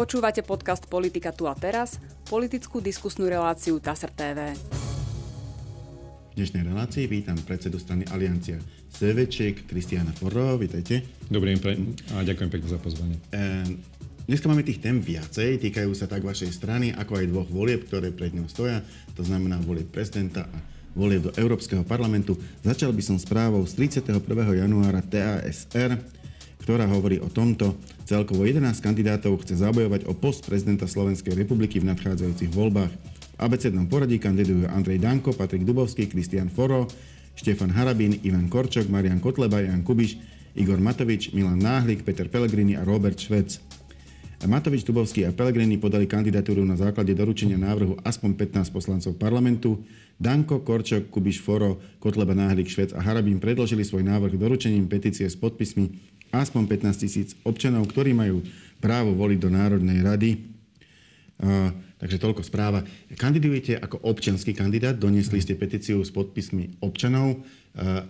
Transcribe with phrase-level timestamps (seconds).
[0.00, 4.56] Počúvate podcast Politika tu a teraz, politickú diskusnú reláciu TASR TV.
[6.32, 8.56] V dnešnej relácii vítam predsedu strany Aliancia
[8.96, 11.04] Seveček, Kristiana Forro, vítajte.
[11.28, 13.20] Dobrý deň a ďakujem pekne za pozvanie.
[13.28, 13.76] E,
[14.24, 18.08] dneska máme tých tém viacej, týkajú sa tak vašej strany, ako aj dvoch volieb, ktoré
[18.08, 18.80] pred ňou stoja,
[19.12, 20.56] to znamená volieb prezidenta a
[20.96, 22.40] volieb do Európskeho parlamentu.
[22.64, 24.16] Začal by som správou z 31.
[24.64, 26.19] januára TASR,
[26.60, 27.74] ktorá hovorí o tomto.
[28.04, 32.92] Celkovo 11 kandidátov chce zabojovať o post prezidenta Slovenskej republiky v nadchádzajúcich voľbách.
[32.92, 36.84] V abecednom poradí kandidujú Andrej Danko, Patrik Dubovský, Kristian Foro,
[37.32, 40.20] Štefan Harabín, Ivan Korčok, Marian Kotleba, Jan Kubiš,
[40.52, 43.56] Igor Matovič, Milan Náhlik, Peter Pellegrini a Robert Švec.
[44.40, 49.84] Matovič, Dubovský a Pellegrini podali kandidatúru na základe doručenia návrhu aspoň 15 poslancov parlamentu.
[50.16, 55.36] Danko, Korčok, Kubiš, Foro, Kotleba, Náhlik, Švec a Harabín predložili svoj návrh doručením petície s
[55.36, 55.92] podpismi
[56.30, 58.42] aspoň 15 tisíc občanov, ktorí majú
[58.78, 60.30] právo voliť do Národnej rady.
[61.40, 62.84] Uh, takže toľko správa.
[63.16, 67.40] Kandidujete ako občanský kandidát, doniesli ste petíciu s podpismi občanov.
[67.76, 68.04] Uh,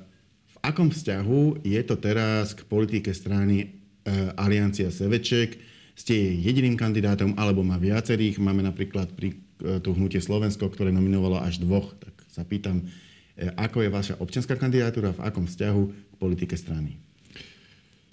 [0.46, 3.70] v akom vzťahu je to teraz k politike strany
[4.06, 5.58] uh, Aliancia Seveček?
[5.94, 8.41] Ste jediným kandidátom alebo má viacerých?
[8.41, 9.36] Máme napríklad pri
[9.84, 11.92] tu hnutie Slovensko, ktoré nominovalo až dvoch.
[12.00, 12.88] Tak sa pýtam,
[13.36, 16.96] ako je vaša občianská kandidatúra, v akom vzťahu k politike strany?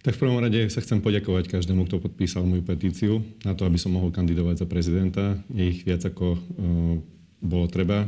[0.08, 3.76] Tak v prvom rade sa chcem poďakovať každému, kto podpísal moju petíciu na to, aby
[3.76, 5.36] som mohol kandidovať za prezidenta.
[5.52, 6.40] Je ich viac ako uh,
[7.44, 8.08] bolo treba.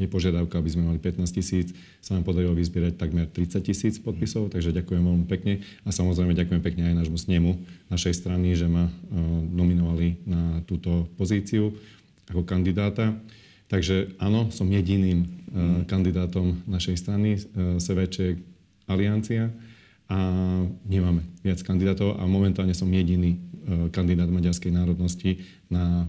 [0.00, 1.76] Je požiadavka, aby sme mali 15 tisíc.
[2.00, 5.60] Sa nám podarilo vyzbierať takmer 30 tisíc podpisov, takže ďakujem veľmi pekne.
[5.84, 7.52] A samozrejme ďakujem pekne aj nášmu snemu
[7.92, 8.92] našej strany, že ma uh,
[9.52, 11.76] nominovali na túto pozíciu
[12.32, 13.12] ako kandidáta.
[13.68, 18.40] Takže áno, som jediným uh, kandidátom našej strany, uh, Seveček
[18.88, 19.52] Aliancia
[20.06, 20.18] a
[20.86, 23.38] nemáme viac kandidátov a momentálne som jediný e,
[23.90, 26.06] kandidát maďarskej národnosti na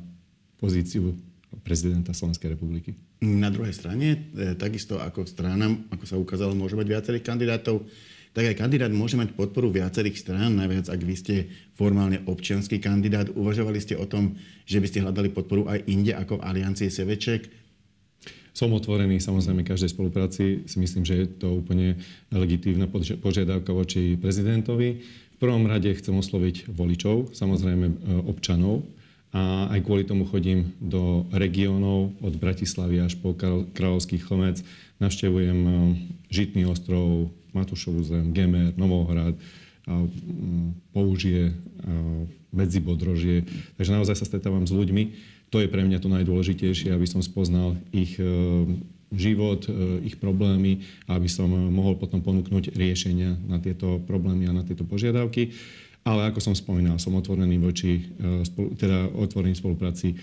[0.62, 1.18] pozíciu
[1.66, 2.94] prezidenta Slovenskej republiky.
[3.26, 7.90] Na druhej strane, e, takisto ako strana, ako sa ukázalo, môže mať viacerých kandidátov,
[8.38, 11.36] tak aj kandidát môže mať podporu viacerých strán, najviac ak vy ste
[11.74, 13.34] formálne občianský kandidát.
[13.34, 14.38] Uvažovali ste o tom,
[14.70, 17.50] že by ste hľadali podporu aj inde ako v Aliancii Seveček,
[18.58, 20.66] som otvorený samozrejme každej spolupráci.
[20.66, 22.02] Si myslím, že je to úplne
[22.34, 22.90] legitívna
[23.22, 25.06] požiadavka voči prezidentovi.
[25.06, 27.94] V prvom rade chcem osloviť voličov, samozrejme e,
[28.26, 28.82] občanov.
[29.30, 33.38] A aj kvôli tomu chodím do regiónov od Bratislavy až po
[33.78, 34.66] Kráľovský chlmec.
[34.98, 35.72] Navštevujem e,
[36.34, 39.38] Žitný ostrov, Matušovú zem, Gemer, Novohrad,
[40.92, 41.56] Použie,
[42.52, 43.48] Medzibodrožie.
[43.80, 47.80] Takže naozaj sa stretávam s ľuďmi to je pre mňa to najdôležitejšie, aby som spoznal
[47.96, 48.26] ich e,
[49.16, 54.68] život, e, ich problémy aby som mohol potom ponúknuť riešenia na tieto problémy a na
[54.68, 55.56] tieto požiadavky.
[56.08, 58.44] Ale ako som spomínal, som otvorený voči, e,
[58.76, 60.20] teda otvorený spolupráci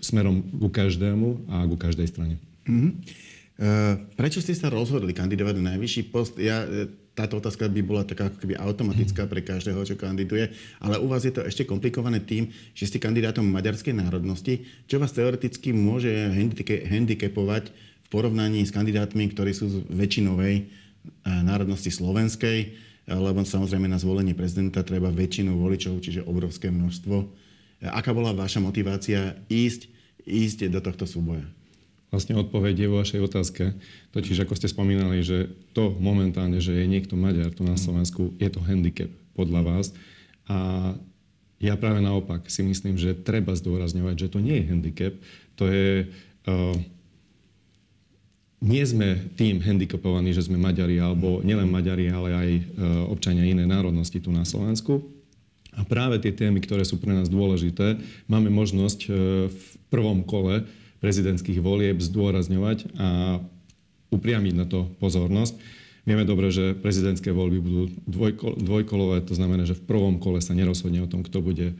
[0.00, 2.38] smerom ku každému a ku každej strane.
[2.70, 2.92] Mm-hmm.
[4.14, 6.38] Prečo ste sa rozhodli kandidovať na najvyšší post?
[6.38, 6.62] Ja
[7.18, 11.26] táto otázka by bola taká ako keby automatická pre každého, čo kandiduje, ale u vás
[11.26, 16.30] je to ešte komplikované tým, že ste kandidátom maďarskej národnosti, čo vás teoreticky môže
[16.86, 20.66] handicapovať v porovnaní s kandidátmi, ktorí sú z väčšinovej eh,
[21.26, 27.16] národnosti slovenskej, lebo samozrejme na zvolenie prezidenta treba väčšinu voličov, čiže obrovské množstvo.
[27.18, 29.90] Eh, aká bola vaša motivácia ísť,
[30.22, 31.57] ísť do tohto súboja?
[32.08, 33.64] Vlastne odpoveď je vo vašej otázke.
[34.16, 37.82] Totiž, ako ste spomínali, že to momentálne, že je niekto Maďar tu na mm.
[37.84, 39.86] Slovensku, je to handicap podľa vás.
[40.48, 40.92] A
[41.60, 45.14] ja práve naopak si myslím, že treba zdôrazňovať, že to nie je handicap.
[45.60, 46.08] To je...
[46.48, 46.76] Uh,
[48.58, 52.62] nie sme tým handicapovaní, že sme Maďari, alebo nielen Maďari, ale aj uh,
[53.06, 55.04] občania inej národnosti tu na Slovensku.
[55.78, 59.12] A práve tie témy, ktoré sú pre nás dôležité, máme možnosť uh,
[59.46, 60.66] v prvom kole
[60.98, 63.08] prezidentských volieb zdôrazňovať a
[64.10, 65.54] upriamiť na to pozornosť.
[66.08, 70.56] Vieme dobre, že prezidentské voľby budú dvojko, dvojkolové, to znamená, že v prvom kole sa
[70.56, 71.76] nerozhodne o tom, kto bude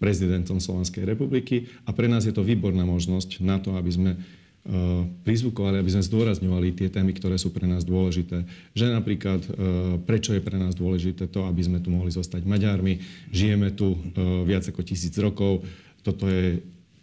[0.00, 4.12] prezidentom Slovenskej republiky a pre nás je to výborná možnosť na to, aby sme
[4.60, 8.44] Uh, prizvukovali, aby sme zdôrazňovali tie témy, ktoré sú pre nás dôležité.
[8.76, 13.00] Že napríklad, uh, prečo je pre nás dôležité to, aby sme tu mohli zostať Maďarmi.
[13.32, 15.64] Žijeme tu uh, viac ako tisíc rokov.
[16.04, 16.60] Toto je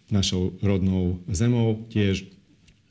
[0.08, 2.28] našou rodnou zemou, tiež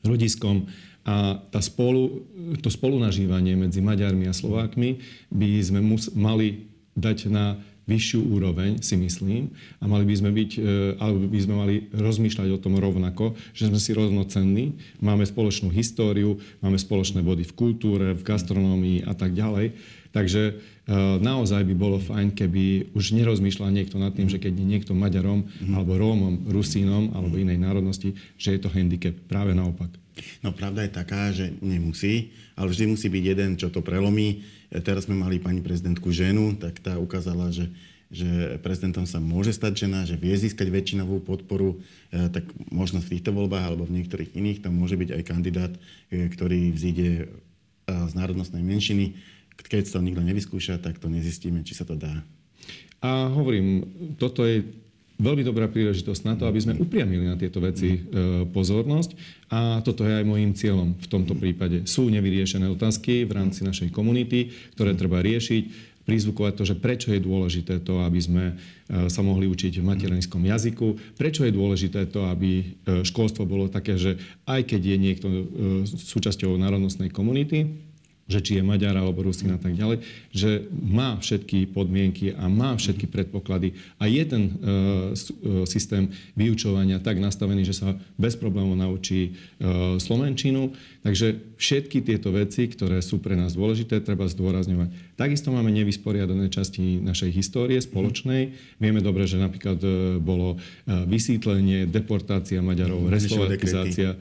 [0.05, 0.69] rodiskom.
[1.07, 2.27] A tá spolu,
[2.61, 4.99] to spolunažívanie medzi Maďarmi a Slovákmi
[5.31, 6.67] by sme mus, mali
[6.99, 10.61] dať na vyššiu úroveň, si myslím, a mali by sme byť, e,
[10.99, 16.43] alebo by sme mali rozmýšľať o tom rovnako, že sme si rovnocenní, máme spoločnú históriu,
[16.59, 19.79] máme spoločné body v kultúre, v gastronómii a tak ďalej.
[20.11, 20.59] Takže
[21.19, 25.43] naozaj by bolo fajn, keby už nerozmýšľal niekto nad tým, že keď je niekto Maďarom,
[25.43, 25.75] mm.
[25.75, 29.15] alebo Rómom, Rusínom, alebo inej národnosti, že je to handicap.
[29.27, 29.91] Práve naopak.
[30.41, 34.47] No pravda je taká, že nemusí, ale vždy musí byť jeden, čo to prelomí.
[34.71, 37.67] Teraz sme mali pani prezidentku ženu, tak tá ukázala, že
[38.07, 41.83] že prezidentom sa môže stať žena, že vie získať väčšinovú podporu,
[42.15, 45.73] e, tak možno v týchto voľbách alebo v niektorých iných to môže byť aj kandidát,
[46.15, 47.27] ktorý vzíde
[47.87, 49.15] z národnostnej menšiny.
[49.57, 52.23] Keď to nikto nevyskúša, tak to nezistíme, či sa to dá.
[53.03, 53.85] A hovorím,
[54.17, 54.65] toto je
[55.17, 58.05] veľmi dobrá príležitosť na to, aby sme upriamili na tieto veci
[58.53, 59.11] pozornosť.
[59.49, 61.89] A toto je aj môjim cieľom v tomto prípade.
[61.89, 67.19] Sú nevyriešené otázky v rámci našej komunity, ktoré treba riešiť prizvukovať to, že prečo je
[67.19, 72.31] dôležité to, aby sme e, sa mohli učiť v materinskom jazyku, prečo je dôležité to,
[72.31, 72.65] aby e,
[73.03, 74.15] školstvo bolo také, že
[74.47, 75.43] aj keď je niekto e,
[75.91, 77.75] súčasťou národnostnej komunity,
[78.27, 80.03] že či je Maďar alebo Rusín a tak ďalej,
[80.35, 84.53] že má všetky podmienky a má všetky predpoklady a je ten e,
[85.71, 89.31] systém vyučovania tak nastavený, že sa bez problémov naučí e,
[90.03, 90.75] slovenčinu.
[91.07, 95.15] Takže všetky tieto veci, ktoré sú pre nás dôležité, treba zdôrazňovať.
[95.15, 98.59] Takisto máme nevysporiadané časti našej histórie spoločnej.
[98.83, 104.19] Vieme dobre, že napríklad e, bolo vysítlenie, deportácia Maďarov, reslovatizácia.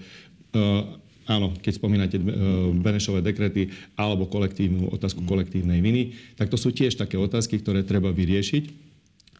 [1.25, 2.23] Áno, keď spomínate e,
[2.77, 8.13] Benešové dekrety alebo kolektívnu otázku kolektívnej viny, tak to sú tiež také otázky, ktoré treba
[8.13, 8.85] vyriešiť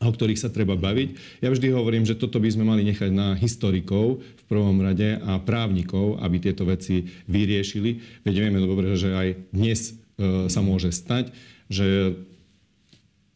[0.04, 1.40] o ktorých sa treba baviť.
[1.40, 5.40] Ja vždy hovorím, že toto by sme mali nechať na historikov v prvom rade a
[5.40, 8.22] právnikov, aby tieto veci vyriešili.
[8.28, 11.32] Veď vieme dobre, že aj dnes e, sa môže stať,
[11.72, 12.20] že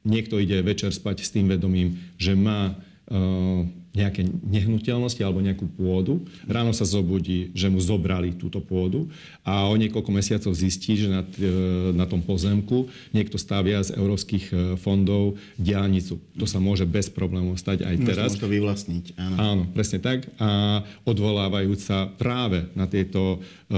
[0.03, 6.23] niekto ide večer spať s tým vedomím, že má e, nejaké nehnuteľnosti alebo nejakú pôdu.
[6.47, 9.11] Ráno sa zobudí, že mu zobrali túto pôdu
[9.43, 14.45] a o niekoľko mesiacov zistí, že na, e, na tom pozemku niekto stavia z európskych
[14.49, 16.15] e, fondov diálnicu.
[16.39, 18.31] To sa môže bez problémov stať aj teraz.
[18.31, 19.35] Môže to vyvlastniť, áno.
[19.35, 20.31] Áno, presne tak.
[20.39, 23.77] A odvolávajúc sa práve na, tieto, e,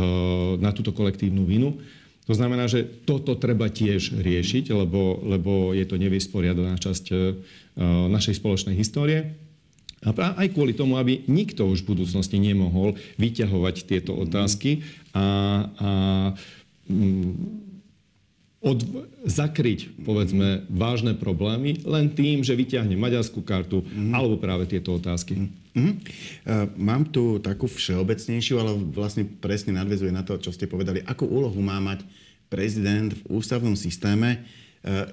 [0.61, 1.81] na túto kolektívnu vinu.
[2.29, 7.11] To znamená, že toto treba tiež riešiť, lebo, lebo je to nevysporiadaná časť
[8.07, 9.35] našej spoločnej histórie.
[10.01, 14.81] A aj kvôli tomu, aby nikto už v budúcnosti nemohol vyťahovať tieto otázky
[15.13, 15.25] a,
[15.77, 15.91] a
[16.89, 17.33] mm,
[18.61, 18.77] od,
[19.25, 24.13] zakryť, povedzme, vážne problémy len tým, že vyťahne maďarskú kartu mm.
[24.13, 25.49] alebo práve tieto otázky.
[25.73, 25.97] Mm.
[26.77, 31.01] Mám tu takú všeobecnejšiu, ale vlastne presne nadvezuje na to, čo ste povedali.
[31.05, 32.03] Akú úlohu má mať
[32.51, 34.43] prezident v ústavnom systéme?
[34.83, 35.09] E,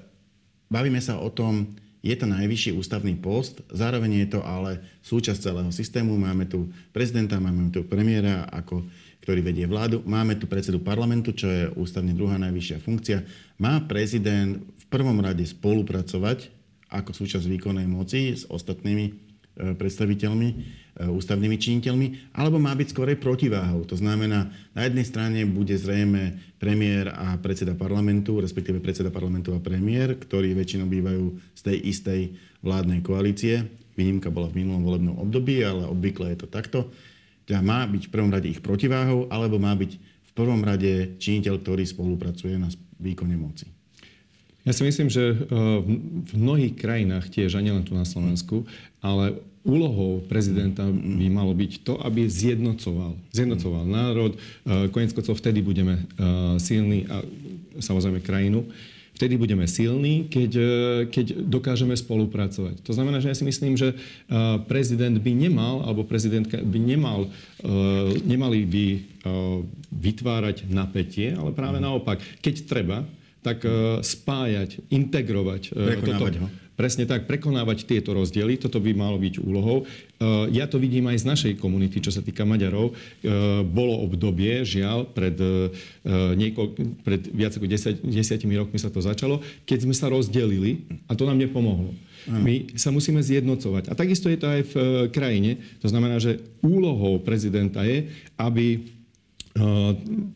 [0.67, 1.79] bavíme sa o tom,
[2.09, 6.17] je to najvyšší ústavný post, zároveň je to ale súčasť celého systému.
[6.17, 8.89] Máme tu prezidenta, máme tu premiéra, ako,
[9.21, 13.19] ktorý vedie vládu, máme tu predsedu parlamentu, čo je ústavne druhá najvyššia funkcia.
[13.61, 16.49] Má prezident v prvom rade spolupracovať
[16.89, 19.13] ako súčasť výkonnej moci s ostatnými e,
[19.77, 20.49] predstaviteľmi
[21.07, 23.87] ústavnými činiteľmi, alebo má byť skorej protiváhou.
[23.87, 29.63] To znamená, na jednej strane bude zrejme premiér a predseda parlamentu, respektíve predseda parlamentu a
[29.63, 31.25] premiér, ktorí väčšinou bývajú
[31.55, 32.21] z tej istej
[32.67, 33.63] vládnej koalície.
[33.95, 36.91] Výnimka bola v minulom volebnom období, ale obvykle je to takto.
[37.47, 41.63] Teda má byť v prvom rade ich protiváhou, alebo má byť v prvom rade činiteľ,
[41.63, 42.69] ktorý spolupracuje na
[42.99, 43.71] výkone moci.
[44.67, 45.37] Ja si myslím, že e,
[46.29, 48.69] v mnohých krajinách tiež, a nielen tu na Slovensku,
[49.01, 54.33] ale úlohou prezidenta by malo byť to, aby zjednocoval, zjednocoval národ.
[54.35, 56.03] E, konec koncov vtedy budeme e,
[56.57, 57.21] silní a
[57.77, 58.65] samozrejme krajinu.
[59.13, 60.71] Vtedy budeme silní, keď, e,
[61.13, 62.81] keď dokážeme spolupracovať.
[62.89, 63.93] To znamená, že ja si myslím, že
[64.65, 67.29] prezident by nemal, alebo prezidentka by nemal,
[68.25, 68.87] nemali by
[69.93, 72.99] vytvárať napätie, ale práve naopak, keď treba,
[73.43, 73.67] tak
[74.03, 76.47] spájať, integrovať toto.
[76.47, 79.83] Ho Presne tak, prekonávať tieto rozdiely, toto by malo byť úlohou.
[79.83, 79.85] E,
[80.55, 82.95] ja to vidím aj z našej komunity, čo sa týka Maďarov.
[82.95, 83.27] E,
[83.67, 85.75] bolo obdobie, žiaľ, pred, e,
[86.39, 86.67] niekoľ,
[87.03, 91.27] pred viac ako 10, desiatimi rokmi sa to začalo, keď sme sa rozdelili a to
[91.27, 91.99] nám nepomohlo.
[92.31, 93.91] My sa musíme zjednocovať.
[93.91, 94.75] A takisto je to aj v
[95.11, 95.59] krajine.
[95.81, 98.85] To znamená, že úlohou prezidenta je, aby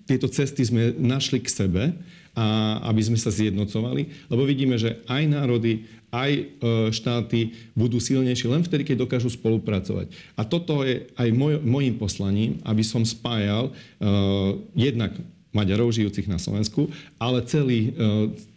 [0.08, 1.92] tieto cesty sme našli k sebe
[2.32, 6.44] a aby sme sa zjednocovali, lebo vidíme, že aj národy, aj e,
[6.92, 10.12] štáty budú silnejšie len vtedy, keď dokážu spolupracovať.
[10.36, 15.16] A toto je aj môj, môjim poslaním, aby som spájal uh, jednak
[15.52, 16.88] Maďarov žijúcich na Slovensku,
[17.20, 17.92] ale celý,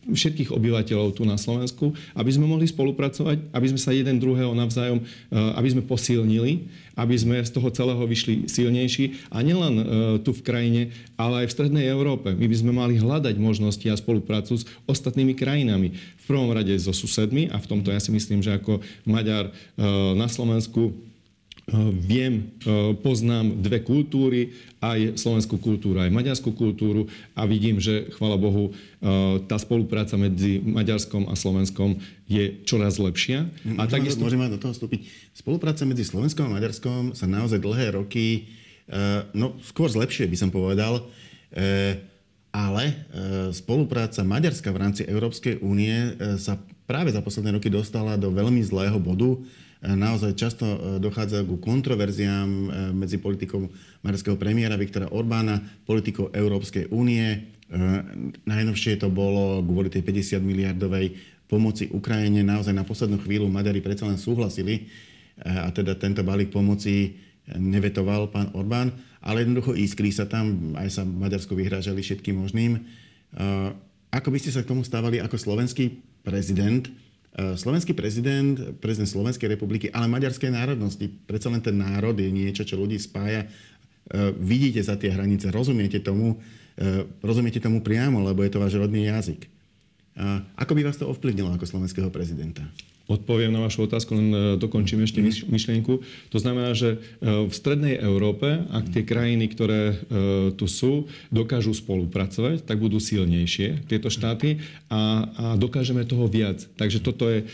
[0.06, 5.04] všetkých obyvateľov tu na Slovensku, aby sme mohli spolupracovať, aby sme sa jeden druhého navzájom,
[5.34, 9.74] aby sme posilnili, aby sme z toho celého vyšli silnejší a nielen
[10.24, 10.82] tu v krajine,
[11.20, 12.32] ale aj v Strednej Európe.
[12.32, 15.92] My by sme mali hľadať možnosti a spoluprácu s ostatnými krajinami.
[16.22, 19.52] V prvom rade so susedmi a v tomto ja si myslím, že ako Maďar
[20.16, 20.96] na Slovensku
[21.98, 22.54] viem,
[23.02, 24.54] poznám dve kultúry,
[24.86, 28.70] aj slovenskú kultúru, aj maďarskú kultúru a vidím, že, chvala Bohu,
[29.50, 31.98] tá spolupráca medzi Maďarskom a Slovenskom
[32.30, 33.50] je čoraz lepšia.
[33.78, 34.22] A môžeme, takisto...
[34.22, 35.10] môžeme do toho vstúpiť.
[35.34, 38.46] Spolupráca medzi Slovenskom a Maďarskom sa naozaj dlhé roky,
[39.34, 41.02] no skôr zlepšuje, by som povedal,
[42.54, 42.84] ale
[43.58, 49.02] spolupráca Maďarska v rámci Európskej únie sa práve za posledné roky dostala do veľmi zlého
[49.02, 49.42] bodu
[49.94, 53.70] naozaj často e, dochádza ku kontroverziám e, medzi politikou
[54.02, 57.22] maďarského premiéra Viktora Orbána, politikou Európskej únie.
[57.22, 57.38] E,
[58.50, 61.14] najnovšie to bolo kvôli tej 50 miliardovej
[61.46, 62.42] pomoci Ukrajine.
[62.42, 64.90] Naozaj na poslednú chvíľu Maďari predsa len súhlasili
[65.46, 67.22] a teda tento balík pomoci
[67.54, 68.90] nevetoval pán Orbán,
[69.22, 72.82] ale jednoducho iskrí sa tam, aj sa Maďarsko vyhrážali všetkým možným.
[74.10, 76.88] Ako by ste sa k tomu stávali ako slovenský prezident?
[77.36, 81.12] Eh, slovenský prezident, prezident Slovenskej republiky, ale maďarskej národnosti.
[81.28, 83.44] Predsa len ten národ je niečo, čo ľudí spája.
[83.44, 86.40] Eh, vidíte za tie hranice, rozumiete tomu,
[86.80, 89.52] eh, rozumiete tomu priamo, lebo je to váš rodný jazyk.
[90.56, 92.64] Ako by vás to ovplyvnilo ako slovenského prezidenta?
[93.06, 95.54] Odpoviem na vašu otázku, len e, dokončím ešte mhm.
[95.54, 95.94] myšlienku.
[96.34, 99.96] To znamená, že e, v strednej Európe, ak tie krajiny, ktoré e,
[100.58, 104.58] tu sú, dokážu spolupracovať, tak budú silnejšie tieto štáty
[104.90, 106.66] a, a dokážeme toho viac.
[106.82, 107.46] Takže toto je,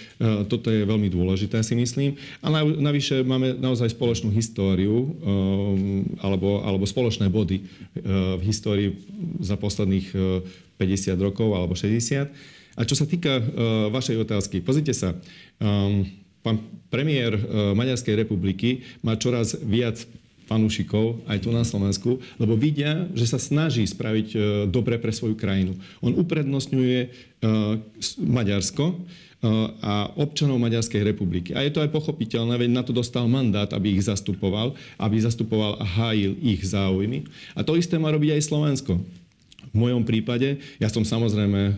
[0.47, 2.15] toto je veľmi dôležité, si myslím.
[2.39, 5.15] A navyše máme naozaj spoločnú históriu
[6.21, 7.63] alebo, alebo spoločné body
[8.37, 8.95] v histórii
[9.41, 10.13] za posledných
[10.79, 12.60] 50 rokov alebo 60.
[12.79, 13.43] A čo sa týka uh,
[13.91, 15.11] vašej otázky, pozrite sa,
[15.59, 16.07] um,
[16.39, 19.99] pán premiér uh, Maďarskej republiky má čoraz viac
[20.51, 25.39] fanúšikov aj tu na Slovensku, lebo vidia, že sa snaží spraviť uh, dobre pre svoju
[25.39, 25.79] krajinu.
[26.03, 27.79] On uprednostňuje uh,
[28.19, 28.99] Maďarsko uh,
[29.79, 31.55] a občanov Maďarskej republiky.
[31.55, 35.79] A je to aj pochopiteľné, veď na to dostal mandát, aby ich zastupoval, aby zastupoval
[35.79, 37.27] a hájil ich záujmy.
[37.55, 38.99] A to isté má robiť aj Slovensko.
[39.71, 41.73] V mojom prípade, ja som samozrejme uh,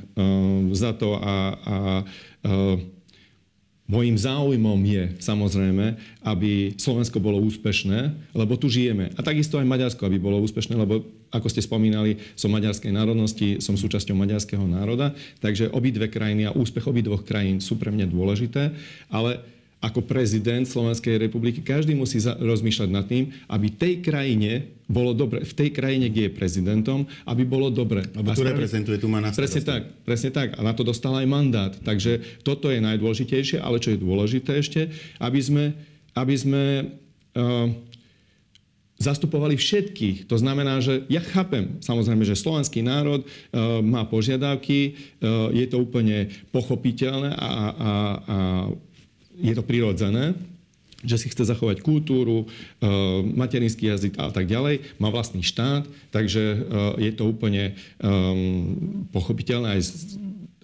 [0.74, 1.78] za to a, a
[2.46, 2.78] uh,
[3.84, 9.12] Mojím záujmom je samozrejme, aby Slovensko bolo úspešné, lebo tu žijeme.
[9.14, 13.76] A takisto aj Maďarsko, aby bolo úspešné, lebo ako ste spomínali, som maďarskej národnosti, som
[13.76, 15.12] súčasťou maďarského národa,
[15.44, 18.72] takže obidve krajiny a úspech obidvoch krajín sú pre mňa dôležité,
[19.12, 19.44] ale
[19.84, 25.54] ako prezident Slovenskej republiky každý musí rozmýšľať nad tým, aby tej krajine bolo dobre, v
[25.58, 28.06] tej krajine, kde je prezidentom, aby bolo dobre.
[28.14, 30.54] Lebo tu reprezentuje, tu má na Presne tak, presne tak.
[30.54, 31.74] A na to dostal aj mandát.
[31.74, 35.66] Takže toto je najdôležitejšie, ale čo je dôležité ešte, aby sme,
[36.14, 36.64] aby sme
[37.34, 37.74] uh,
[39.02, 40.30] zastupovali všetkých.
[40.30, 45.82] To znamená, že ja chápem, samozrejme, že slovenský národ uh, má požiadavky, uh, je to
[45.82, 47.90] úplne pochopiteľné a, a, a
[49.34, 50.38] je to prirodzené,
[51.03, 52.48] že si chce zachovať kultúru, e,
[53.36, 56.57] materinský jazyk a tak ďalej, má vlastný štát, takže e,
[57.03, 59.91] je to úplne um, pochopiteľné aj z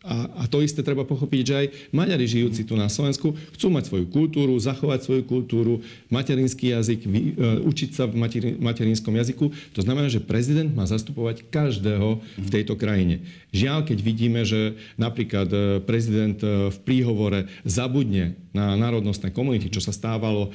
[0.10, 3.94] a, a to isté treba pochopiť, že aj Maďari žijúci tu na Slovensku chcú mať
[3.94, 9.54] svoju kultúru, zachovať svoju kultúru, materinský jazyk, vy, uh, učiť sa v materi, materinskom jazyku.
[9.78, 13.22] To znamená, že prezident má zastupovať každého v tejto krajine.
[13.54, 19.82] Žiaľ, keď vidíme, že napríklad e, prezident e, v príhovore zabudne na národnostné komunity, čo
[19.82, 20.50] sa stávalo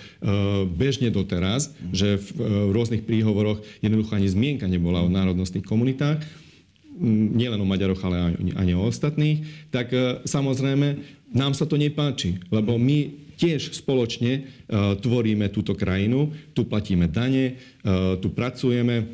[0.75, 2.29] bežne doteraz, že v
[2.75, 6.19] rôznych príhovoroch jednoducho ani zmienka nebola o národnostných komunitách,
[7.03, 11.03] nielen o Maďaroch, ale ani o ostatných, tak e, samozrejme
[11.35, 17.59] nám sa to nepáči, lebo my tiež spoločne uh, tvoríme túto krajinu, tu platíme dane,
[17.83, 19.11] uh, tu pracujeme,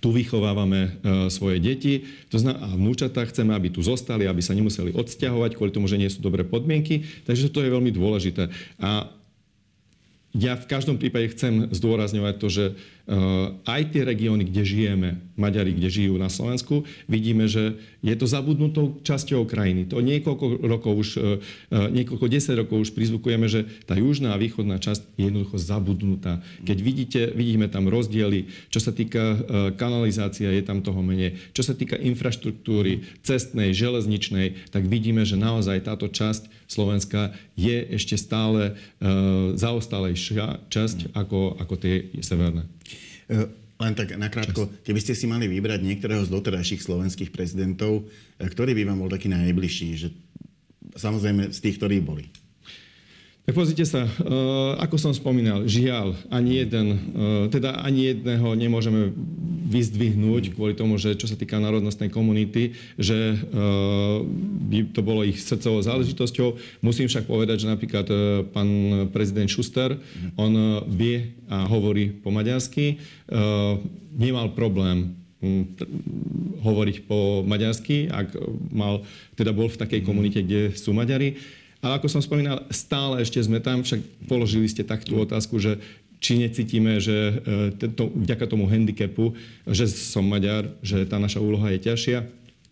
[0.00, 0.96] tu vychovávame
[1.28, 5.76] svoje deti to znamená, a vnúčatá chceme, aby tu zostali, aby sa nemuseli odsťahovať kvôli
[5.76, 7.04] tomu, že nie sú dobré podmienky.
[7.28, 8.48] Takže to je veľmi dôležité.
[8.80, 9.12] A
[10.32, 12.64] ja v každom prípade chcem zdôrazňovať to, že
[13.64, 19.00] aj tie regióny, kde žijeme, Maďari, kde žijú na Slovensku, vidíme, že je to zabudnutou
[19.00, 19.88] časťou krajiny.
[19.88, 21.20] To niekoľko rokov už, eh,
[21.72, 26.44] eh, niekoľko desať rokov už prizvukujeme, že tá južná a východná časť je jednoducho zabudnutá.
[26.68, 29.42] Keď vidíte, vidíme tam rozdiely, čo sa týka
[29.76, 31.38] kanalizácia, je tam toho menej.
[31.56, 38.18] Čo sa týka infraštruktúry, cestnej, železničnej, tak vidíme, že naozaj táto časť Slovenska je ešte
[38.18, 38.76] stále
[39.56, 42.66] zaostalejšia časť ako, ako tie severné.
[43.30, 43.46] E,
[43.80, 48.04] Len tak nakrátko, keby ste si mali vybrať niektorého z doterajších slovenských prezidentov,
[48.36, 50.08] e, ktorý by vám bol taký najbližší, že
[50.98, 52.28] samozrejme z tých, ktorí boli.
[53.48, 54.12] Tak pozrite sa, eh,
[54.84, 56.86] ako som spomínal, žiaľ, ani jeden,
[57.48, 59.16] teda ani jedného nemôžeme
[59.70, 63.38] vyzdvihnúť kvôli tomu, že čo sa týka národnostnej komunity, že eh,
[64.66, 66.82] by to bolo ich srdcovou záležitosťou.
[66.82, 68.06] Musím však povedať, že napríklad
[68.50, 68.70] pán
[69.14, 69.94] prezident Schuster,
[70.34, 72.98] on vie a hovorí po maďarsky,
[74.14, 75.64] nemal problém hm,
[76.60, 78.36] hovoriť po maďarsky, ak
[78.70, 79.02] mal,
[79.34, 81.40] teda bol v takej komunite, kde sú Maďari.
[81.80, 85.80] Ale ako som spomínal, stále ešte sme tam, však položili ste takú otázku, že
[86.20, 87.40] či necítime, že
[87.72, 89.32] e, to, vďaka tomu handicapu,
[89.64, 92.18] že som Maďar, že tá naša úloha je ťažšia.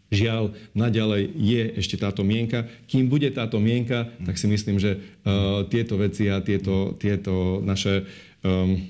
[0.09, 2.64] Žiaľ, naďalej je ešte táto mienka.
[2.88, 8.09] Kým bude táto mienka, tak si myslím, že uh, tieto veci a tieto, tieto naše
[8.40, 8.81] um,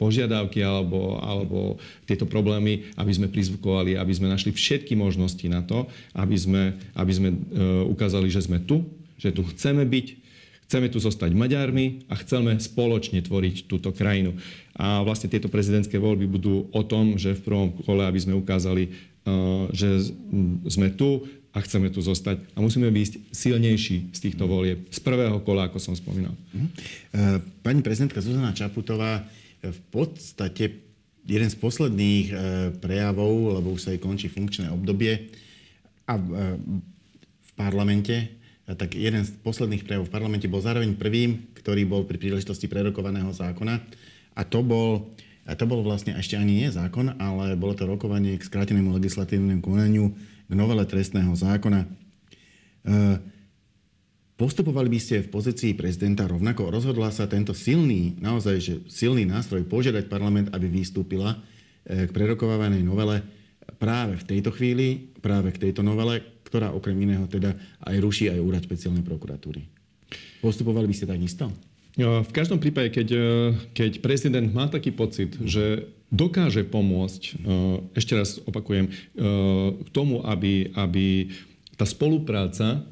[0.00, 1.76] požiadavky alebo, alebo
[2.08, 5.84] tieto problémy, aby sme prizvukovali, aby sme našli všetky možnosti na to,
[6.16, 8.88] aby sme, aby sme uh, ukázali, že sme tu,
[9.20, 10.25] že tu chceme byť,
[10.66, 14.34] chceme tu zostať Maďarmi a chceme spoločne tvoriť túto krajinu.
[14.74, 18.90] A vlastne tieto prezidentské voľby budú o tom, že v prvom kole, aby sme ukázali,
[18.90, 20.10] eh, že
[20.66, 21.22] sme tu
[21.54, 22.42] a chceme tu zostať.
[22.52, 24.84] A musíme byť silnejší z týchto volieb.
[24.92, 26.34] Z prvého kola, ako som spomínal.
[26.52, 26.68] Mhm.
[26.68, 30.82] Eh, pani prezidentka Zuzana Čaputová eh, v podstate
[31.26, 32.30] jeden z posledných
[32.78, 35.26] prejavov, lebo už sa jej končí funkčné obdobie
[36.06, 42.02] a v parlamente tak jeden z posledných prejavov v parlamente bol zároveň prvým, ktorý bol
[42.02, 43.78] pri príležitosti prerokovaného zákona.
[44.34, 45.14] A to bol,
[45.46, 49.62] a to bol vlastne ešte ani nie zákon, ale bolo to rokovanie k skrátenému legislatívnemu
[49.62, 50.10] konaniu
[50.50, 51.86] k novele trestného zákona.
[51.86, 51.88] E,
[54.34, 56.66] postupovali by ste v pozícii prezidenta rovnako?
[56.66, 61.38] Rozhodla sa tento silný, naozaj že silný nástroj požiadať parlament, aby vystúpila
[61.86, 63.22] e, k prerokovávanej novele
[63.78, 68.38] práve v tejto chvíli, práve k tejto novele, ktorá okrem iného teda aj ruší aj
[68.38, 69.66] úrad špeciálnej prokuratúry.
[70.38, 71.50] Postupovali by ste tak isto?
[71.96, 73.20] V každom prípade, keď, e,
[73.72, 77.32] keď prezident má taký pocit, že dokáže pomôcť, e,
[77.96, 78.90] ešte raz opakujem, e,
[79.80, 81.32] k tomu, aby, aby
[81.80, 82.84] tá spolupráca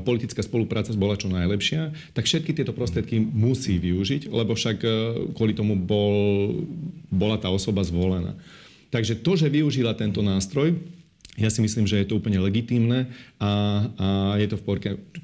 [0.00, 4.80] politická spolupráca bola čo najlepšia, tak všetky tieto prostriedky musí využiť, lebo však
[5.36, 6.64] kvôli tomu bol,
[7.12, 8.32] bola tá osoba zvolená.
[8.88, 10.72] Takže to, že využila tento nástroj,
[11.38, 13.06] ja si myslím, že je to úplne legitímne
[13.38, 13.50] a,
[13.94, 14.06] a
[14.42, 14.64] je to v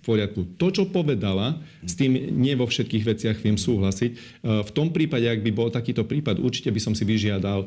[0.07, 0.47] poriadku.
[0.57, 4.11] To, čo povedala, s tým nie vo všetkých veciach viem súhlasiť.
[4.15, 4.17] E,
[4.63, 7.67] v tom prípade, ak by bol takýto prípad, určite by som si vyžiadal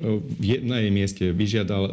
[0.00, 1.92] uh, na jej mieste vyžiadal e,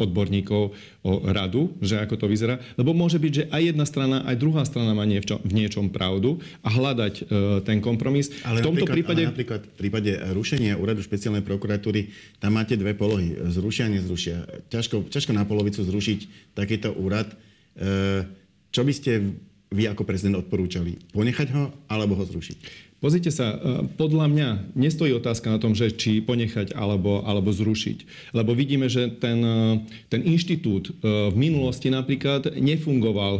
[0.00, 2.58] odborníkov o radu, že ako to vyzerá.
[2.78, 6.68] Lebo môže byť, že aj jedna strana, aj druhá strana má v niečom pravdu a
[6.70, 7.22] hľadať e,
[7.66, 8.30] ten kompromis.
[8.46, 9.26] Ale v tomto prípade...
[9.26, 13.34] Ale napríklad v prípade rušenia úradu špeciálnej prokuratúry, tam máte dve polohy.
[13.50, 14.68] Zrušia nezrušia.
[14.70, 17.30] Ťažko, ťažko na polovicu zrušiť takýto úrad.
[17.74, 18.24] E,
[18.72, 19.36] čo by ste
[19.72, 21.00] vy ako prezident odporúčali?
[21.10, 22.91] Ponechať ho alebo ho zrušiť?
[23.02, 28.30] Pozrite sa, e, podľa mňa nestojí otázka na tom, že či ponechať alebo, alebo zrušiť.
[28.30, 33.34] Lebo vidíme, že ten, e, ten inštitút e, v minulosti napríklad nefungoval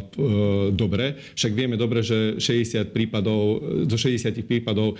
[0.75, 1.14] dobre.
[1.38, 4.96] Však vieme dobre, že 60 prípadov, zo 60 prípadov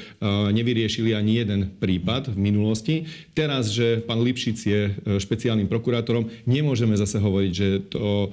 [0.53, 3.09] nevyriešili ani jeden prípad v minulosti.
[3.35, 4.81] Teraz, že pán Lipšic je
[5.18, 8.31] špeciálnym prokurátorom, nemôžeme zase hovoriť, že to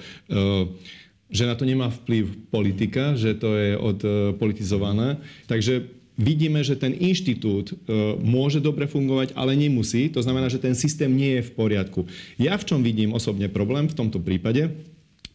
[1.29, 5.21] že na to nemá vplyv politika, že to je odpolitizované.
[5.45, 7.75] Takže vidíme, že ten inštitút e,
[8.19, 10.11] môže dobre fungovať, ale nemusí.
[10.11, 12.03] To znamená, že ten systém nie je v poriadku.
[12.35, 14.75] Ja v čom vidím osobne problém v tomto prípade?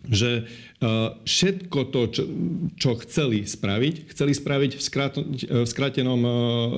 [0.04, 0.86] že e,
[1.24, 2.22] všetko to, čo,
[2.76, 6.30] čo chceli spraviť, chceli spraviť v, skrát, v skrátenom e,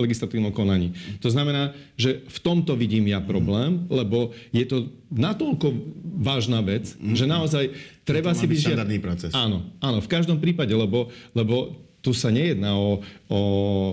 [0.07, 0.95] legislatívnom konaní.
[1.19, 5.75] To znamená, že v tomto vidím ja problém, lebo je to natoľko
[6.23, 7.75] vážna vec, že naozaj
[8.07, 8.59] treba si byť...
[9.03, 9.33] proces.
[9.35, 13.41] Áno, áno, v každom prípade, lebo, lebo tu sa nejedná o, o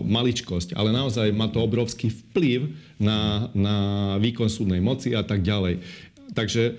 [0.06, 2.70] maličkosť, ale naozaj má to obrovský vplyv
[3.02, 3.76] na, na
[4.22, 5.82] výkon súdnej moci a tak ďalej.
[6.38, 6.78] Takže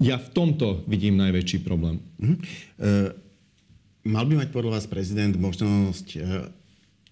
[0.00, 2.00] ja v tomto vidím najväčší problém.
[2.16, 2.38] Mm-hmm.
[2.40, 2.96] E,
[4.08, 6.18] mal by mať podľa vás prezident možnosť e,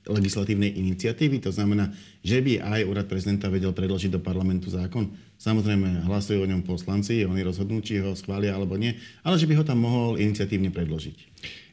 [0.09, 1.44] legislatívnej iniciatívy?
[1.44, 1.92] To znamená,
[2.24, 5.12] že by aj úrad prezidenta vedel predložiť do parlamentu zákon?
[5.37, 9.61] Samozrejme, hlasujú o ňom poslanci, oni rozhodnú, či ho schvália alebo nie, ale že by
[9.61, 11.16] ho tam mohol iniciatívne predložiť.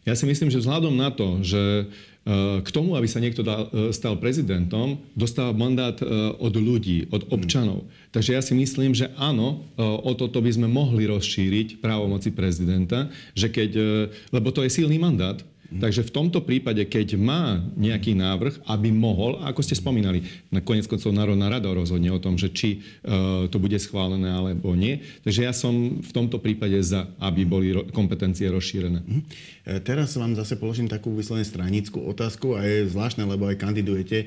[0.02, 1.84] Ja si myslím, že vzhľadom na to, že e,
[2.66, 6.06] k tomu, aby sa niekto e, stal prezidentom, dostáva mandát e,
[6.42, 7.86] od ľudí, od občanov.
[8.10, 13.48] Takže ja si myslím, že áno, o toto by sme mohli rozšíriť právomoci prezidenta, že
[13.48, 13.72] keď,
[14.36, 15.40] lebo to je silný mandát,
[15.72, 20.84] Takže v tomto prípade, keď má nejaký návrh, aby mohol, ako ste spomínali, na konec
[20.84, 25.00] koncov Národná rada rozhodne o tom, že či uh, to bude schválené alebo nie.
[25.24, 29.00] Takže ja som v tomto prípade za, aby boli ro- kompetencie rozšírené.
[29.00, 29.22] Mhm.
[29.64, 34.18] E, teraz vám zase položím takú vyslovene stranickú otázku a je zvláštne, lebo aj kandidujete
[34.20, 34.26] e,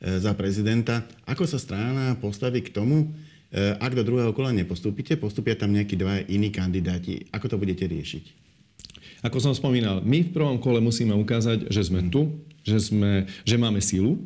[0.00, 1.04] za prezidenta.
[1.28, 3.12] Ako sa strana postaví k tomu,
[3.56, 7.30] ak do druhého kola nepostúpite, postupia tam nejakí dva iní kandidáti.
[7.30, 8.45] Ako to budete riešiť?
[9.26, 12.30] Ako som spomínal, my v prvom kole musíme ukázať, že sme tu,
[12.62, 14.22] že, sme, že máme silu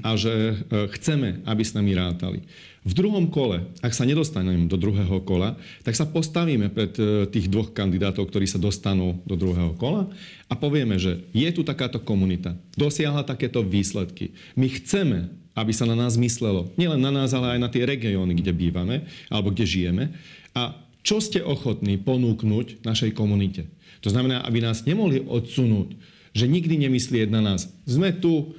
[0.00, 0.54] a že e,
[0.96, 2.40] chceme, aby s nami rátali.
[2.88, 7.52] V druhom kole, ak sa nedostaneme do druhého kola, tak sa postavíme pred e, tých
[7.52, 10.08] dvoch kandidátov, ktorí sa dostanú do druhého kola
[10.48, 14.32] a povieme, že je tu takáto komunita, dosiahla takéto výsledky.
[14.56, 16.72] My chceme, aby sa na nás myslelo.
[16.80, 20.16] Nielen na nás, ale aj na tie regióny, kde bývame alebo kde žijeme.
[20.56, 23.70] A čo ste ochotní ponúknuť našej komunite?
[24.02, 25.98] To znamená, aby nás nemohli odsunúť,
[26.36, 27.66] že nikdy nemyslieť na nás.
[27.88, 28.54] Sme tu,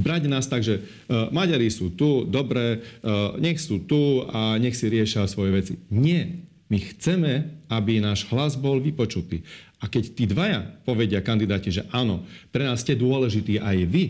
[0.00, 4.78] brať nás tak, že uh, Maďari sú tu, dobre, uh, nech sú tu a nech
[4.78, 5.74] si riešia svoje veci.
[5.92, 6.46] Nie.
[6.72, 9.44] My chceme, aby náš hlas bol vypočutý.
[9.84, 14.04] A keď tí dvaja povedia kandidáti, že áno, pre nás ste dôležití aj vy,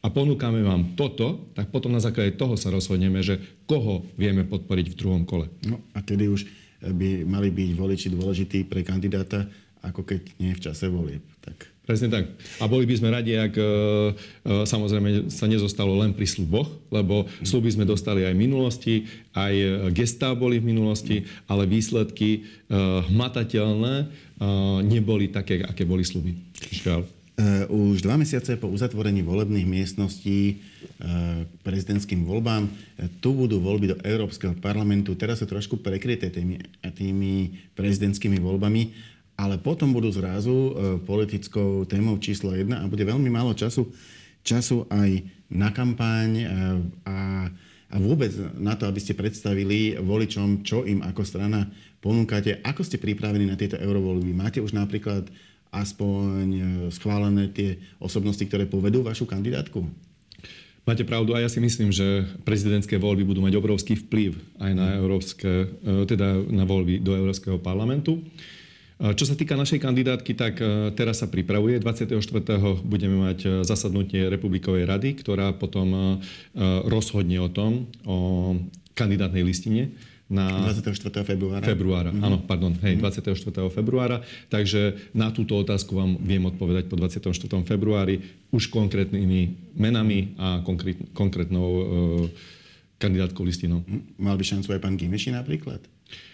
[0.00, 3.36] a ponúkame vám toto, tak potom na základe toho sa rozhodneme, že
[3.68, 5.52] koho vieme podporiť v druhom kole.
[5.68, 6.48] No a tedy už
[6.80, 9.44] by mali byť voliči dôležití pre kandidáta,
[9.84, 11.24] ako keď nie v čase volieb.
[11.40, 11.80] Tak.
[11.90, 12.30] Presne tak.
[12.62, 13.66] A boli by sme radi, ak e, e,
[14.62, 18.94] samozrejme sa nezostalo len pri sluboch, lebo sluby sme dostali aj v minulosti,
[19.34, 22.46] aj e, gestá boli v minulosti, ale výsledky
[23.10, 24.06] hmatateľné
[24.86, 26.38] neboli také, aké boli sluby.
[26.70, 27.19] Žiaľ.
[27.70, 30.60] Už dva mesiace po uzatvorení volebných miestností
[31.00, 32.68] k prezidentským voľbám
[33.24, 35.16] tu budú voľby do Európskeho parlamentu.
[35.16, 36.60] Teraz sú trošku prekryté tými,
[36.92, 38.82] tými prezidentskými voľbami
[39.40, 40.76] ale potom budú zrazu
[41.08, 43.88] politickou témou číslo jedna a bude veľmi málo času,
[44.44, 46.44] času aj na kampaň
[47.08, 47.48] a,
[47.88, 48.28] a vôbec
[48.60, 51.72] na to, aby ste predstavili voličom, čo im ako strana
[52.04, 52.60] ponúkate.
[52.60, 54.36] Ako ste pripravení na tieto eurovoľby?
[54.36, 55.24] Máte už napríklad
[55.70, 59.86] aspoň e, schválené tie osobnosti, ktoré povedú vašu kandidátku?
[60.84, 64.96] Máte pravdu a ja si myslím, že prezidentské voľby budú mať obrovský vplyv aj na,
[64.96, 65.70] európske,
[66.08, 68.24] teda na voľby do Európskeho parlamentu.
[69.00, 71.80] Čo sa týka našej kandidátky, tak e, teraz sa pripravuje.
[71.80, 72.20] 24.
[72.84, 76.00] budeme mať e, zasadnutie Republikovej rady, ktorá potom e,
[76.84, 78.52] rozhodne o tom, o
[78.92, 79.96] kandidátnej listine
[80.30, 81.26] na 24.
[81.26, 81.64] februára.
[81.66, 82.26] Februára, mm-hmm.
[82.26, 83.58] áno, pardon, hej, mm-hmm.
[83.58, 83.74] 24.
[83.74, 84.22] februára.
[84.46, 87.34] Takže na túto otázku vám viem odpovedať po 24.
[87.66, 88.22] februári
[88.54, 91.82] už konkrétnymi menami a konkrét, konkrétnou uh,
[93.02, 93.82] kandidátkou listinou.
[94.16, 95.82] Mal by šancu aj pán Gimeši napríklad?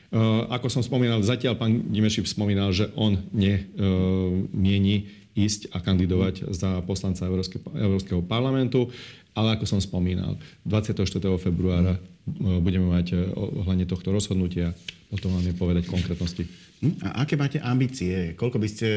[0.07, 5.07] Eh, ako som spomínal, zatiaľ pán Dimeši spomínal, že on nemieni eh,
[5.37, 8.89] ísť a kandidovať za poslanca Európskeho parlamentu,
[9.37, 11.05] ale ako som spomínal, 24.
[11.37, 14.73] februára eh, budeme mať ohľadne tohto rozhodnutia,
[15.13, 16.49] potom vám je povedať konkrétnosti.
[16.83, 17.01] Hm?
[17.05, 18.37] A aké máte ambície?
[18.37, 18.89] Koľko by ste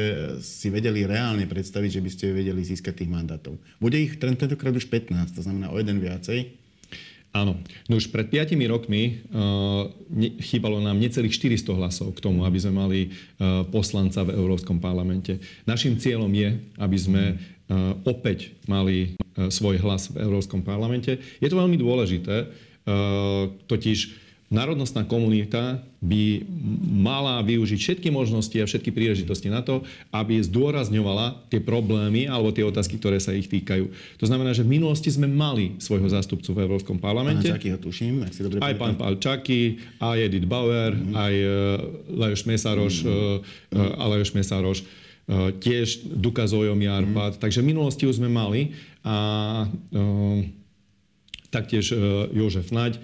[0.43, 3.55] si vedeli reálne predstaviť, že by ste vedeli získať tých mandátov?
[3.79, 6.59] Bude ich tentokrát už 15, to znamená o jeden viacej.
[7.29, 7.61] Áno.
[7.85, 12.57] No už pred 5 rokmi uh, ne, chýbalo nám necelých 400 hlasov k tomu, aby
[12.57, 15.37] sme mali uh, poslanca v Európskom parlamente.
[15.69, 17.58] Našim cieľom je, aby sme uh,
[18.03, 21.21] opäť mali uh, svoj hlas v Európskom parlamente.
[21.37, 26.41] Je to veľmi dôležité, uh, totiž národnostná komunita by
[26.89, 32.65] mala využiť všetky možnosti a všetky príležitosti na to, aby zdôrazňovala tie problémy alebo tie
[32.65, 33.93] otázky, ktoré sa ich týkajú.
[34.17, 37.45] To znamená, že v minulosti sme mali svojho zástupcu v Európskom parlamente.
[37.45, 39.61] Pán Čaky ho tuším, ak si dobre Aj pán Pál Čaky,
[40.01, 41.13] aj Edith Bauer, mm-hmm.
[41.13, 41.33] aj
[42.09, 43.77] Lajos Mesaroš, mm-hmm.
[43.77, 45.08] uh, Lajos Mesaroš, uh,
[45.61, 47.37] tiež Duka Zojom Jarpad.
[47.37, 47.43] Mm-hmm.
[47.45, 48.73] Takže v minulosti už sme mali
[49.05, 49.17] a
[49.69, 50.39] uh,
[51.53, 52.97] taktiež uh, Jožef Naď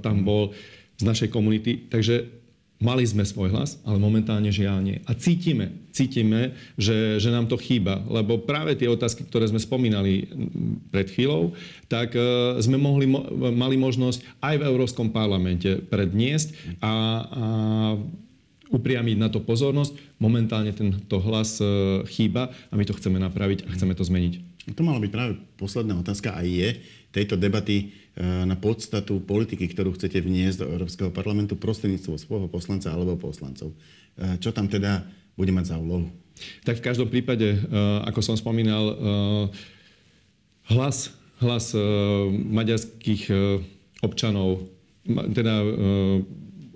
[0.00, 0.26] tam mm-hmm.
[0.26, 0.54] bol
[0.96, 1.90] z našej komunity.
[1.90, 2.30] Takže
[2.76, 4.98] mali sme svoj hlas, ale momentálne žiaľ nie.
[5.08, 10.28] A cítime, cítime, že, že nám to chýba, lebo práve tie otázky, ktoré sme spomínali
[10.92, 11.56] pred chvíľou,
[11.88, 12.12] tak
[12.60, 13.08] sme mohli,
[13.56, 16.94] mali možnosť aj v Európskom parlamente predniesť a, a
[18.70, 20.18] upriamiť na to pozornosť.
[20.18, 24.66] Momentálne tento hlas uh, chýba a my to chceme napraviť a chceme to zmeniť.
[24.74, 26.82] To mala byť práve posledná otázka a je
[27.14, 32.88] tejto debaty E, na podstatu politiky, ktorú chcete vniesť do Európskeho parlamentu prostredníctvom svojho poslanca
[32.88, 33.76] alebo poslancov.
[34.16, 35.04] E, čo tam teda
[35.36, 36.08] bude mať za úlohu?
[36.64, 37.58] Tak v každom prípade, e,
[38.08, 38.96] ako som spomínal,
[40.72, 41.12] hlas,
[41.44, 41.76] hlas
[42.32, 43.28] maďarských
[44.00, 44.64] občanov,
[45.06, 45.54] teda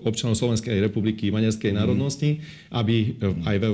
[0.04, 2.40] občanov Slovenskej republiky maďarskej národnosti,
[2.72, 3.64] aby aj v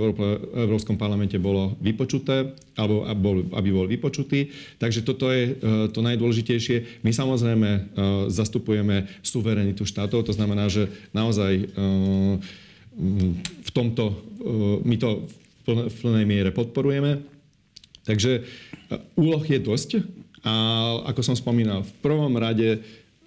[0.67, 3.07] Európskom parlamente bolo vypočuté, alebo
[3.55, 4.51] aby bol vypočutý.
[4.79, 5.57] Takže toto je
[5.91, 7.03] to najdôležitejšie.
[7.07, 7.97] My samozrejme
[8.29, 11.71] zastupujeme suverenitu štátov, to znamená, že naozaj
[13.41, 14.05] v tomto,
[14.83, 15.29] my to
[15.67, 17.21] v plnej miere podporujeme.
[18.07, 18.47] Takže
[19.19, 19.91] úloh je dosť
[20.47, 20.55] a
[21.11, 22.79] ako som spomínal, v prvom rade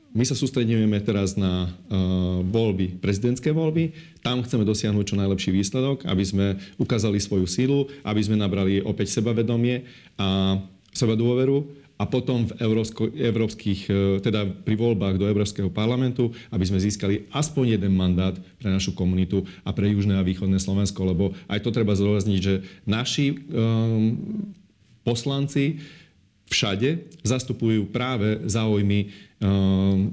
[0.09, 3.93] my sa sústredujeme teraz na uh, voľby, prezidentské voľby.
[4.25, 6.45] Tam chceme dosiahnuť čo najlepší výsledok, aby sme
[6.81, 9.85] ukázali svoju sílu, aby sme nabrali opäť sebavedomie
[10.17, 10.57] a
[10.89, 13.93] seba dôveru a potom v európsko, európskych, e,
[14.23, 19.43] teda pri voľbách do Európskeho parlamentu, aby sme získali aspoň jeden mandát pre našu komunitu
[19.67, 24.15] a pre Južné a Východné Slovensko, lebo aj to treba zdôrazniť, že naši um,
[25.03, 25.83] poslanci
[26.49, 30.11] všade zastupujú práve záujmy um,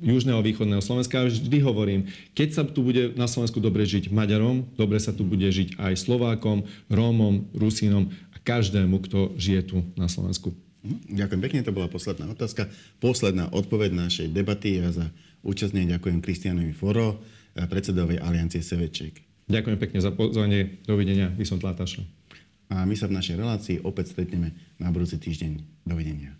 [0.00, 1.28] južného a východného Slovenska.
[1.28, 5.44] Vždy hovorím, keď sa tu bude na Slovensku dobre žiť Maďarom, dobre sa tu bude
[5.44, 10.56] žiť aj Slovákom, Rómom, Rusínom a každému, kto žije tu na Slovensku.
[10.80, 11.16] Mhm.
[11.20, 12.68] Ďakujem pekne, to bola posledná otázka.
[13.00, 15.06] Posledná odpoveď našej debaty a za
[15.44, 17.20] účastne ďakujem Kristianovi Foro,
[17.52, 19.20] predsedovi Aliancie Seveček.
[19.50, 20.78] Ďakujem pekne za pozvanie.
[20.86, 21.34] Dovidenia.
[21.34, 22.19] Vy som Tlátaša
[22.70, 25.84] a my sa v našej relácii opäť stretneme na budúci týždeň.
[25.84, 26.38] Dovidenia.